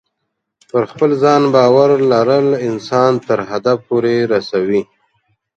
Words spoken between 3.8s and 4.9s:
پورې رسوي.